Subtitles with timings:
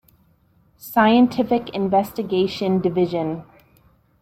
[0.79, 3.43] Scientific Investigation Division.